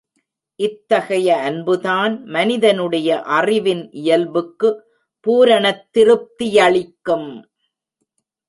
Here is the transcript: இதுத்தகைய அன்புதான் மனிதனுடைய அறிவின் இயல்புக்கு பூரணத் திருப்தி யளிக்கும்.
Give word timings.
இதுத்தகைய 0.59 1.35
அன்புதான் 1.37 2.23
மனிதனுடைய 2.25 3.21
அறிவின் 3.21 3.91
இயல்புக்கு 3.91 4.69
பூரணத் 5.25 5.85
திருப்தி 5.91 6.51
யளிக்கும். 6.53 7.29